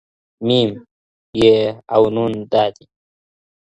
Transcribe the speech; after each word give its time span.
ميم، 0.47 0.71
يې 1.41 1.57
او 1.95 2.03
نون 2.15 2.31
دادي 2.51 2.85